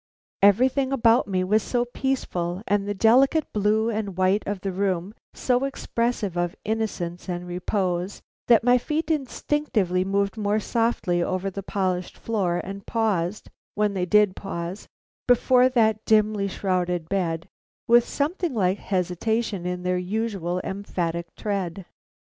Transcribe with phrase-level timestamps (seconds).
[0.41, 5.13] Everything about me was so peaceful, and the delicate blue and white of the room
[5.35, 11.61] so expressive of innocence and repose, that my feet instinctively moved more softly over the
[11.61, 14.87] polished floor and paused, when they did pause,
[15.27, 17.47] before that dimly shrouded bed,
[17.87, 21.85] with something like hesitation in their usually emphatic tread.